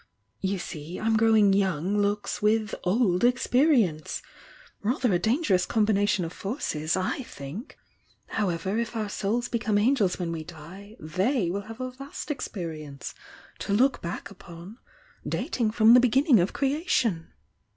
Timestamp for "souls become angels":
9.09-10.17